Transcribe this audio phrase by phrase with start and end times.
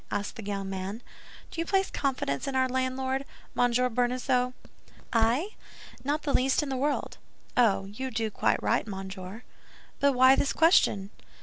[0.09, 1.03] asked the young man.
[1.51, 4.51] "Do you place confidence in our landlord—Monsieur Bonacieux?"
[5.13, 5.49] "I?
[6.03, 7.19] Not the least in the world."
[7.55, 9.43] "Oh, you do quite right, monsieur."
[9.99, 11.11] "But why this question?"